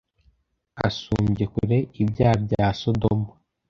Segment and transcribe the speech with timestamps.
[0.87, 3.29] asumbye kure ibyaha bya Sodoma,